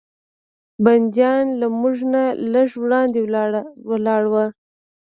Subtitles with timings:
[0.83, 3.19] بندیان له موږ نه لږ وړاندې
[3.89, 4.35] ولاړ و.